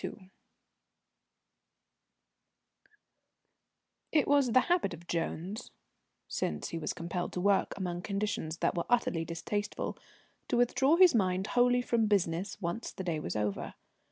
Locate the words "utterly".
8.89-9.25